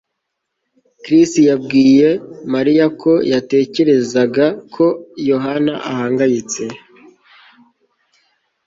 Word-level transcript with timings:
Chris 1.03 1.31
yabwiye 1.49 2.09
Mariya 2.53 2.85
ko 3.01 3.11
yatekerezaga 3.31 4.45
ko 4.73 4.85
Yohana 5.29 5.73
ahangayitse 5.91 6.63